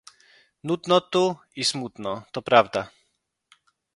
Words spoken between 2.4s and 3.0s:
prawda..."